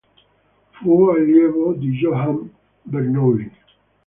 Fu 0.71 1.03
allievo 1.09 1.73
di 1.73 1.91
Johann 1.91 2.47
Bernoulli. 2.81 3.51